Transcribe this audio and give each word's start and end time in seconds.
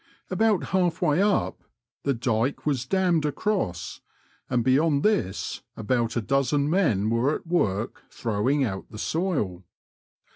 About 0.31 0.63
half 0.73 0.99
way 0.99 1.19
np, 1.19 1.53
the 2.01 2.15
dyke 2.15 2.65
was 2.65 2.87
dammed 2.87 3.23
across, 3.23 4.01
and 4.49 4.63
beyond 4.63 5.03
this 5.03 5.61
about 5.77 6.17
a 6.17 6.21
dozen 6.21 6.67
men 6.67 7.11
were 7.11 7.35
at 7.35 7.45
work 7.45 8.01
throwing 8.09 8.63
out 8.63 8.89
the 8.89 8.97
soil. 8.97 9.63